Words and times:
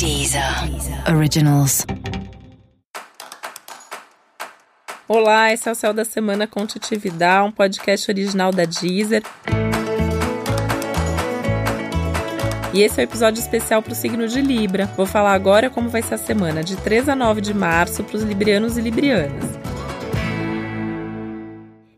Deezer 0.00 0.42
Originals. 1.14 1.84
Olá, 5.06 5.52
esse 5.52 5.68
é 5.68 5.72
o 5.72 5.74
Céu 5.74 5.92
da 5.92 6.06
Semana 6.06 6.46
com 6.46 6.66
Titividade, 6.66 7.46
um 7.46 7.52
podcast 7.52 8.10
original 8.10 8.50
da 8.50 8.64
Deezer. 8.64 9.22
E 12.72 12.80
esse 12.80 12.98
é 12.98 13.04
o 13.04 13.06
um 13.06 13.10
episódio 13.10 13.40
especial 13.40 13.82
para 13.82 13.92
o 13.92 13.94
signo 13.94 14.26
de 14.26 14.40
Libra. 14.40 14.86
Vou 14.96 15.04
falar 15.04 15.34
agora 15.34 15.68
como 15.68 15.90
vai 15.90 16.00
ser 16.00 16.14
a 16.14 16.18
semana 16.18 16.64
de 16.64 16.78
3 16.78 17.10
a 17.10 17.14
9 17.14 17.42
de 17.42 17.52
março 17.52 18.02
para 18.02 18.16
os 18.16 18.22
librianos 18.22 18.78
e 18.78 18.80
librianas. 18.80 19.69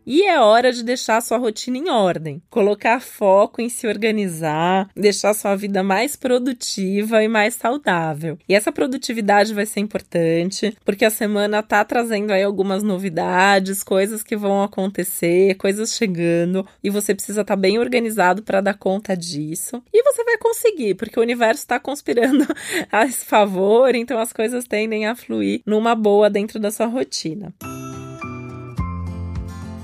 E 0.05 0.23
é 0.23 0.39
hora 0.39 0.71
de 0.71 0.83
deixar 0.83 1.21
sua 1.21 1.37
rotina 1.37 1.77
em 1.77 1.89
ordem, 1.89 2.41
colocar 2.49 2.99
foco 2.99 3.61
em 3.61 3.69
se 3.69 3.87
organizar, 3.87 4.89
deixar 4.95 5.33
sua 5.33 5.55
vida 5.55 5.81
mais 5.81 6.15
produtiva 6.15 7.23
e 7.23 7.27
mais 7.27 7.55
saudável. 7.55 8.37
E 8.47 8.53
essa 8.53 8.71
produtividade 8.71 9.53
vai 9.53 9.65
ser 9.65 9.79
importante, 9.79 10.75
porque 10.83 11.05
a 11.05 11.09
semana 11.09 11.63
tá 11.63 11.83
trazendo 11.85 12.31
aí 12.31 12.43
algumas 12.43 12.83
novidades, 12.83 13.83
coisas 13.83 14.23
que 14.23 14.35
vão 14.35 14.61
acontecer, 14.61 15.55
coisas 15.55 15.95
chegando, 15.95 16.67
e 16.83 16.89
você 16.89 17.13
precisa 17.15 17.41
estar 17.41 17.55
tá 17.55 17.59
bem 17.59 17.79
organizado 17.79 18.43
para 18.43 18.61
dar 18.61 18.73
conta 18.73 19.15
disso. 19.15 19.81
E 19.93 20.03
você 20.03 20.23
vai 20.23 20.37
conseguir, 20.37 20.95
porque 20.95 21.19
o 21.19 21.23
universo 21.23 21.63
está 21.63 21.79
conspirando 21.79 22.45
a 22.91 23.07
favor, 23.09 23.95
então 23.95 24.19
as 24.19 24.33
coisas 24.33 24.65
tendem 24.65 25.05
a 25.05 25.15
fluir 25.15 25.61
numa 25.65 25.95
boa 25.95 26.29
dentro 26.29 26.59
da 26.59 26.71
sua 26.71 26.87
rotina. 26.87 27.53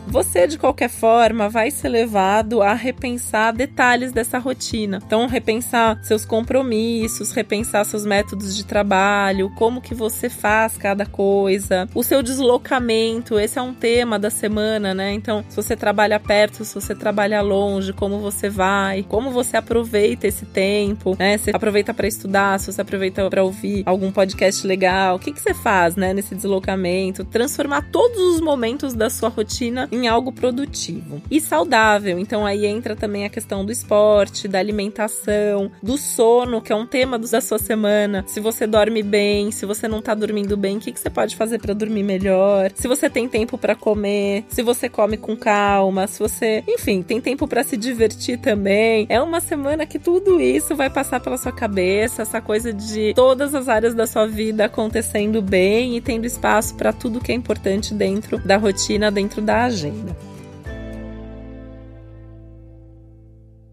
Você, 0.10 0.48
de 0.48 0.58
qualquer 0.58 0.90
forma, 0.90 1.48
vai 1.48 1.70
ser 1.70 1.88
levado 1.88 2.64
a 2.64 2.74
repensar 2.74 3.54
detalhes 3.54 4.12
dessa 4.12 4.40
rotina. 4.40 5.00
Então, 5.06 5.28
repensar 5.28 6.04
seus 6.04 6.26
compromissos, 6.26 7.32
repensar 7.32 7.86
seus 7.86 8.08
métodos 8.08 8.58
de 8.58 8.66
trabalho, 8.66 9.52
como 9.56 9.80
que 9.80 9.94
você 9.94 10.28
faz 10.28 10.78
cada 10.78 11.06
coisa, 11.06 11.88
o 11.94 12.02
seu 12.02 12.24
deslocamento. 12.24 13.40
Esse 13.40 13.60
é 13.60 13.62
um 13.62 13.74
tema 13.74 14.18
da 14.18 14.32
semana, 14.32 14.96
né? 14.96 15.14
Então, 15.14 15.46
se 15.48 15.56
você 15.56 15.76
trabalha 15.76 16.20
perto, 16.20 16.66
se 16.66 16.74
você 16.74 16.96
trabalha 16.96 17.40
longe, 17.42 17.94
como 17.94 18.18
você 18.18 18.50
vai, 18.50 19.06
como 19.08 19.30
você 19.30 19.58
aproveita 19.58 20.26
esse 20.26 20.46
tempo, 20.46 21.16
né? 21.20 21.38
Você 21.38 21.52
aproveita 21.54 21.94
para 21.94 22.08
estudar, 22.08 22.60
se 22.60 22.74
você 22.74 22.82
aproveita 22.82 23.30
para 23.30 23.44
ouvir 23.44 23.84
algum 23.86 24.12
podcast 24.12 24.66
legal, 24.66 25.18
o 25.18 25.20
que, 25.20 25.32
que 25.32 25.40
você 25.40 25.54
faz, 25.54 25.96
né, 25.96 26.14
nesse 26.14 26.34
deslocamento? 26.34 27.24
Transformar 27.26 27.84
todos 27.92 28.18
os 28.18 28.42
momentos 28.42 28.96
da 28.96 29.08
sua 29.10 29.30
rotina 29.30 29.88
em 29.92 29.99
em 30.00 30.08
algo 30.08 30.32
produtivo 30.32 31.22
e 31.30 31.40
saudável. 31.42 32.18
Então 32.18 32.46
aí 32.46 32.66
entra 32.66 32.96
também 32.96 33.26
a 33.26 33.30
questão 33.30 33.66
do 33.66 33.72
esporte, 33.72 34.48
da 34.48 34.60
alimentação, 34.60 35.72
do 35.82 35.98
sono, 35.98 36.62
que 36.62 36.72
é 36.72 36.76
um 36.76 36.86
tema 36.86 37.20
da 37.20 37.42
sua 37.42 37.60
semana. 37.60 38.24
Se 38.28 38.40
você 38.40 38.66
dorme 38.66 39.04
bem, 39.04 39.52
se 39.52 39.66
você 39.66 39.88
não 39.88 40.02
tá 40.02 40.14
dormindo 40.14 40.56
bem, 40.56 40.78
o 40.78 40.80
que, 40.80 40.92
que 40.92 41.00
você 41.00 41.10
pode 41.10 41.36
fazer 41.36 41.60
para 41.60 41.74
dormir 41.74 42.04
melhor? 42.04 42.72
Se 42.76 42.88
você 42.88 43.10
tem 43.10 43.28
tempo 43.28 43.58
para 43.58 43.76
comer, 43.76 44.46
se 44.48 44.62
você 44.62 44.88
come 44.88 45.18
com 45.18 45.36
calma, 45.36 46.08
se 46.08 46.20
você, 46.20 46.64
enfim, 46.68 47.02
tem 47.02 47.20
tempo 47.20 47.48
para 47.48 47.64
se 47.64 47.76
divertir 47.76 48.40
também. 48.40 49.06
É 49.10 49.22
uma 49.22 49.42
semana 49.42 49.86
que 49.86 50.00
tudo 50.00 50.40
isso 50.40 50.76
vai 50.76 50.90
passar 50.90 51.20
pela 51.20 51.38
sua 51.38 51.52
cabeça, 51.52 52.22
essa 52.22 52.42
coisa 52.42 52.72
de 52.72 53.14
todas 53.14 53.54
as 53.54 53.68
áreas 53.68 53.94
da 53.94 54.08
sua 54.08 54.28
vida 54.28 54.66
acontecendo 54.66 55.42
bem 55.42 55.98
e 55.98 56.02
tendo 56.02 56.26
espaço 56.26 56.76
para 56.76 56.94
tudo 56.94 57.20
que 57.20 57.32
é 57.32 57.36
importante 57.36 57.94
dentro 57.94 58.38
da 58.40 58.58
rotina, 58.58 59.12
dentro 59.12 59.42
da 59.42 59.64
agenda 59.64 59.89
agenda. 59.90 60.29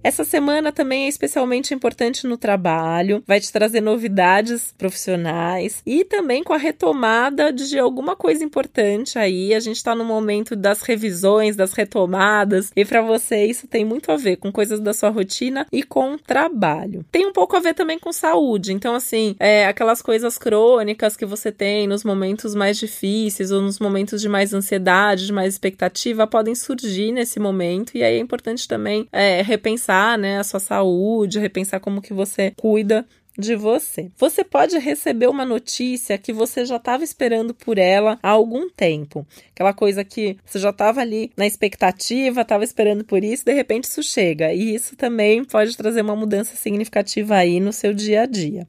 Essa 0.06 0.22
semana 0.22 0.70
também 0.70 1.06
é 1.06 1.08
especialmente 1.08 1.74
importante 1.74 2.28
no 2.28 2.36
trabalho, 2.36 3.24
vai 3.26 3.40
te 3.40 3.50
trazer 3.50 3.80
novidades 3.80 4.72
profissionais 4.78 5.82
e 5.84 6.04
também 6.04 6.44
com 6.44 6.52
a 6.52 6.56
retomada 6.56 7.52
de 7.52 7.76
alguma 7.76 8.14
coisa 8.14 8.44
importante 8.44 9.18
aí. 9.18 9.52
A 9.52 9.58
gente 9.58 9.78
está 9.78 9.96
no 9.96 10.04
momento 10.04 10.54
das 10.54 10.80
revisões, 10.82 11.56
das 11.56 11.72
retomadas, 11.72 12.70
e 12.76 12.84
para 12.84 13.02
você 13.02 13.46
isso 13.46 13.66
tem 13.66 13.84
muito 13.84 14.12
a 14.12 14.16
ver 14.16 14.36
com 14.36 14.52
coisas 14.52 14.78
da 14.78 14.94
sua 14.94 15.10
rotina 15.10 15.66
e 15.72 15.82
com 15.82 16.16
trabalho. 16.16 17.04
Tem 17.10 17.26
um 17.26 17.32
pouco 17.32 17.56
a 17.56 17.60
ver 17.60 17.74
também 17.74 17.98
com 17.98 18.12
saúde, 18.12 18.72
então, 18.72 18.94
assim, 18.94 19.34
é, 19.40 19.66
aquelas 19.66 20.00
coisas 20.00 20.38
crônicas 20.38 21.16
que 21.16 21.26
você 21.26 21.50
tem 21.50 21.88
nos 21.88 22.04
momentos 22.04 22.54
mais 22.54 22.78
difíceis 22.78 23.50
ou 23.50 23.60
nos 23.60 23.80
momentos 23.80 24.20
de 24.20 24.28
mais 24.28 24.54
ansiedade, 24.54 25.26
de 25.26 25.32
mais 25.32 25.54
expectativa, 25.54 26.28
podem 26.28 26.54
surgir 26.54 27.10
nesse 27.10 27.40
momento, 27.40 27.96
e 27.96 28.04
aí 28.04 28.14
é 28.14 28.20
importante 28.20 28.68
também 28.68 29.08
é, 29.10 29.42
repensar 29.42 29.95
repensar, 29.96 30.18
né, 30.18 30.38
a 30.38 30.44
sua 30.44 30.60
saúde, 30.60 31.38
repensar 31.38 31.80
como 31.80 32.02
que 32.02 32.12
você 32.12 32.52
cuida 32.56 33.06
de 33.38 33.54
você. 33.54 34.10
Você 34.16 34.42
pode 34.42 34.78
receber 34.78 35.26
uma 35.28 35.44
notícia 35.44 36.16
que 36.16 36.32
você 36.32 36.64
já 36.64 36.76
estava 36.76 37.04
esperando 37.04 37.52
por 37.52 37.76
ela 37.76 38.18
há 38.22 38.30
algum 38.30 38.70
tempo. 38.70 39.26
Aquela 39.54 39.74
coisa 39.74 40.02
que 40.02 40.38
você 40.44 40.58
já 40.58 40.70
estava 40.70 41.02
ali 41.02 41.30
na 41.36 41.46
expectativa, 41.46 42.40
estava 42.40 42.64
esperando 42.64 43.04
por 43.04 43.22
isso, 43.22 43.44
de 43.44 43.52
repente 43.52 43.84
isso 43.84 44.02
chega. 44.02 44.54
E 44.54 44.74
isso 44.74 44.96
também 44.96 45.44
pode 45.44 45.76
trazer 45.76 46.00
uma 46.00 46.16
mudança 46.16 46.56
significativa 46.56 47.36
aí 47.36 47.60
no 47.60 47.72
seu 47.74 47.92
dia 47.92 48.22
a 48.22 48.26
dia. 48.26 48.66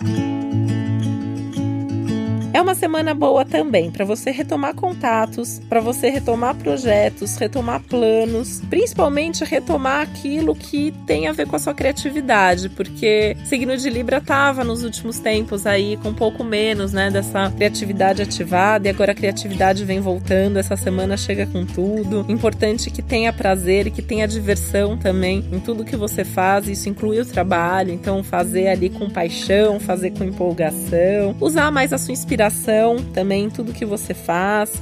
É 2.57 2.61
uma 2.61 2.73
semana 2.73 3.13
boa 3.13 3.45
também 3.45 3.91
para 3.91 4.03
você 4.03 4.31
retomar 4.31 4.73
contatos, 4.73 5.61
para 5.69 5.79
você 5.79 6.09
retomar 6.09 6.55
projetos, 6.55 7.37
retomar 7.37 7.83
planos, 7.83 8.63
principalmente 8.67 9.43
retomar 9.43 10.01
aquilo 10.01 10.55
que 10.55 10.91
tem 11.05 11.27
a 11.27 11.31
ver 11.31 11.45
com 11.45 11.55
a 11.55 11.59
sua 11.59 11.75
criatividade, 11.75 12.69
porque 12.69 13.37
signo 13.45 13.77
de 13.77 13.87
Libra 13.91 14.19
tava 14.19 14.63
nos 14.63 14.83
últimos 14.83 15.19
tempos 15.19 15.67
aí 15.67 15.97
com 15.97 16.09
um 16.09 16.15
pouco 16.15 16.43
menos, 16.43 16.93
né, 16.93 17.11
dessa 17.11 17.51
criatividade 17.51 18.23
ativada 18.23 18.87
e 18.87 18.89
agora 18.89 19.11
a 19.11 19.15
criatividade 19.15 19.85
vem 19.85 19.99
voltando, 19.99 20.57
essa 20.57 20.75
semana 20.75 21.15
chega 21.15 21.45
com 21.45 21.63
tudo. 21.63 22.25
Importante 22.27 22.89
que 22.89 23.03
tenha 23.03 23.31
prazer 23.31 23.85
e 23.85 23.91
que 23.91 24.01
tenha 24.01 24.27
diversão 24.27 24.97
também 24.97 25.45
em 25.51 25.59
tudo 25.59 25.85
que 25.85 25.95
você 25.95 26.25
faz, 26.25 26.67
isso 26.67 26.89
inclui 26.89 27.19
o 27.19 27.25
trabalho, 27.25 27.93
então 27.93 28.23
fazer 28.23 28.67
ali 28.69 28.89
com 28.89 29.11
paixão, 29.11 29.79
fazer 29.79 30.09
com 30.09 30.23
empolgação, 30.23 31.35
usar 31.39 31.69
mais 31.69 31.93
a 31.93 31.99
sua 31.99 32.13
inspiração 32.13 32.46
inspiração 32.47 32.97
também 33.13 33.49
tudo 33.49 33.73
que 33.73 33.85
você 33.85 34.13
faz 34.13 34.81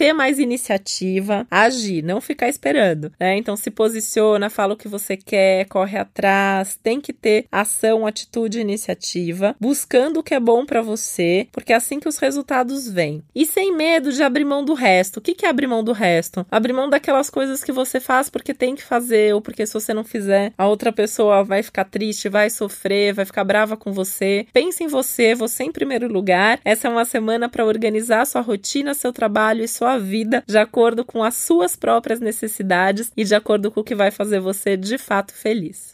ter 0.00 0.14
mais 0.14 0.38
iniciativa, 0.38 1.46
agir, 1.50 2.02
não 2.02 2.22
ficar 2.22 2.48
esperando, 2.48 3.12
né? 3.20 3.36
Então 3.36 3.54
se 3.54 3.70
posiciona, 3.70 4.48
fala 4.48 4.72
o 4.72 4.76
que 4.76 4.88
você 4.88 5.14
quer, 5.14 5.66
corre 5.66 5.98
atrás, 5.98 6.78
tem 6.82 6.98
que 6.98 7.12
ter 7.12 7.44
ação, 7.52 8.06
atitude, 8.06 8.58
iniciativa, 8.58 9.54
buscando 9.60 10.20
o 10.20 10.22
que 10.22 10.34
é 10.34 10.40
bom 10.40 10.64
para 10.64 10.80
você, 10.80 11.48
porque 11.52 11.74
é 11.74 11.76
assim 11.76 12.00
que 12.00 12.08
os 12.08 12.16
resultados 12.16 12.88
vêm. 12.88 13.22
E 13.34 13.44
sem 13.44 13.76
medo 13.76 14.10
de 14.10 14.22
abrir 14.22 14.46
mão 14.46 14.64
do 14.64 14.72
resto. 14.72 15.18
O 15.18 15.20
que 15.20 15.44
é 15.44 15.50
abrir 15.50 15.66
mão 15.66 15.84
do 15.84 15.92
resto? 15.92 16.46
Abrir 16.50 16.72
mão 16.72 16.88
daquelas 16.88 17.28
coisas 17.28 17.62
que 17.62 17.70
você 17.70 18.00
faz 18.00 18.30
porque 18.30 18.54
tem 18.54 18.74
que 18.74 18.82
fazer, 18.82 19.34
ou 19.34 19.42
porque 19.42 19.66
se 19.66 19.74
você 19.74 19.92
não 19.92 20.02
fizer, 20.02 20.54
a 20.56 20.66
outra 20.66 20.90
pessoa 20.90 21.44
vai 21.44 21.62
ficar 21.62 21.84
triste, 21.84 22.26
vai 22.26 22.48
sofrer, 22.48 23.12
vai 23.12 23.26
ficar 23.26 23.44
brava 23.44 23.76
com 23.76 23.92
você. 23.92 24.46
Pense 24.50 24.82
em 24.82 24.86
você, 24.86 25.34
você 25.34 25.64
em 25.64 25.70
primeiro 25.70 26.10
lugar. 26.10 26.58
Essa 26.64 26.88
é 26.88 26.90
uma 26.90 27.04
semana 27.04 27.50
para 27.50 27.66
organizar 27.66 28.24
sua 28.24 28.40
rotina, 28.40 28.94
seu 28.94 29.12
trabalho 29.12 29.62
e 29.62 29.68
sua 29.68 29.89
sua 29.90 29.98
vida 29.98 30.44
de 30.46 30.56
acordo 30.56 31.04
com 31.04 31.24
as 31.24 31.34
suas 31.34 31.74
próprias 31.74 32.20
necessidades 32.20 33.10
e 33.16 33.24
de 33.24 33.34
acordo 33.34 33.70
com 33.70 33.80
o 33.80 33.84
que 33.84 33.94
vai 33.94 34.10
fazer 34.10 34.38
você 34.38 34.76
de 34.76 34.96
fato 34.98 35.32
feliz. 35.34 35.92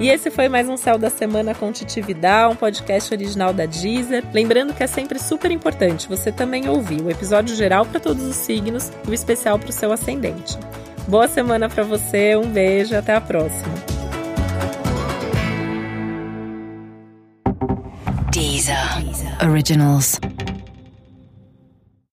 E 0.00 0.08
esse 0.08 0.30
foi 0.30 0.48
mais 0.48 0.68
um 0.68 0.76
Céu 0.76 0.98
da 0.98 1.08
Semana 1.08 1.54
com 1.54 1.70
Titividade, 1.70 2.52
um 2.52 2.56
podcast 2.56 3.12
original 3.14 3.52
da 3.52 3.66
Deezer. 3.66 4.24
Lembrando 4.32 4.74
que 4.74 4.82
é 4.82 4.86
sempre 4.86 5.18
super 5.18 5.50
importante 5.50 6.08
você 6.08 6.32
também 6.32 6.68
ouvir 6.68 7.00
o 7.00 7.10
episódio 7.10 7.54
geral 7.54 7.86
para 7.86 8.00
todos 8.00 8.24
os 8.24 8.36
signos 8.36 8.90
e 9.06 9.10
o 9.10 9.14
especial 9.14 9.58
para 9.58 9.70
o 9.70 9.72
seu 9.72 9.92
ascendente. 9.92 10.58
Boa 11.06 11.28
semana 11.28 11.68
para 11.68 11.84
você, 11.84 12.34
um 12.36 12.50
beijo, 12.50 12.96
até 12.96 13.14
a 13.14 13.20
próxima. 13.20 13.74
Deezer. 18.32 18.76
Originals. 19.42 20.20